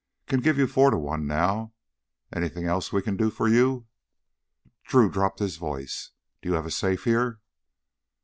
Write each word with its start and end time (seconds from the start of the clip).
Can 0.25 0.39
give 0.39 0.57
you 0.57 0.65
four 0.65 0.89
to 0.89 0.97
one 0.97 1.27
now. 1.27 1.73
Anything 2.33 2.65
else 2.65 2.91
we 2.91 3.03
can 3.03 3.15
do 3.15 3.29
for 3.29 3.47
you?" 3.47 3.85
Drew 4.83 5.11
dropped 5.11 5.37
his 5.37 5.57
voice. 5.57 6.09
"Do 6.41 6.49
you 6.49 6.55
have 6.55 6.65
a 6.65 6.71
safe 6.71 7.03
here?" 7.03 7.39